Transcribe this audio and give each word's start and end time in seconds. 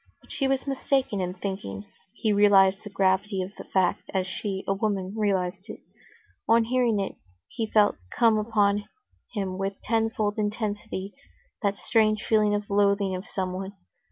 But 0.19 0.31
she 0.31 0.47
was 0.47 0.65
mistaken 0.65 1.21
in 1.21 1.35
thinking 1.35 1.85
he 2.11 2.33
realized 2.33 2.83
the 2.83 2.89
gravity 2.89 3.43
of 3.43 3.51
the 3.55 3.65
fact 3.65 4.09
as 4.15 4.25
she, 4.25 4.63
a 4.67 4.73
woman, 4.73 5.13
realized 5.15 5.69
it. 5.69 5.79
On 6.49 6.63
hearing 6.63 6.99
it, 6.99 7.17
he 7.47 7.67
felt 7.69 7.97
come 8.17 8.39
upon 8.39 8.85
him 9.35 9.59
with 9.59 9.79
tenfold 9.83 10.39
intensity 10.39 11.13
that 11.61 11.77
strange 11.77 12.23
feeling 12.23 12.55
of 12.55 12.67
loathing 12.67 13.15
of 13.15 13.27
someone. 13.27 13.73